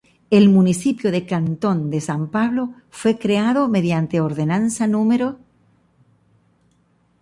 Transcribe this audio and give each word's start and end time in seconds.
El 0.31 0.49
municipio 0.49 1.11
de 1.11 1.27
Cantón 1.27 1.91
de 1.91 2.01
San 2.01 2.29
Pablo 2.31 2.73
fue 2.89 3.19
creado 3.19 3.67
mediante 3.67 4.19
Ordenanza 4.19 4.87
No. 4.87 5.07